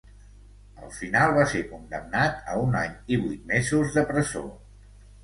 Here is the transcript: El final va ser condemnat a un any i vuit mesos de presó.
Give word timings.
El 0.85 0.93
final 0.99 1.33
va 1.35 1.43
ser 1.51 1.61
condemnat 1.73 2.39
a 2.53 2.55
un 2.63 2.79
any 2.79 2.97
i 3.17 3.21
vuit 3.27 3.45
mesos 3.53 3.93
de 3.99 4.05
presó. 4.15 4.43